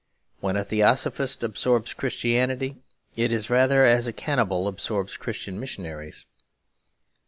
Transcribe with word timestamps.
When 0.39 0.55
a 0.55 0.63
theosophist 0.63 1.43
absorbs 1.43 1.93
Christianity 1.93 2.77
it 3.15 3.31
is 3.31 3.51
rather 3.51 3.85
as 3.85 4.07
a 4.07 4.11
cannibal 4.11 4.67
absorbs 4.67 5.15
Christian 5.15 5.59
missionaries. 5.59 6.25